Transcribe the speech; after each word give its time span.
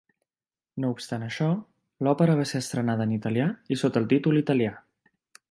No 0.85 0.89
obstant 0.93 1.25
això, 1.25 1.49
l'òpera 2.07 2.39
va 2.39 2.47
ser 2.53 2.63
estrenada 2.65 3.07
en 3.11 3.15
italià 3.19 3.47
i 3.77 3.79
sota 3.83 4.03
el 4.05 4.09
títol 4.17 4.43
italià. 4.43 4.75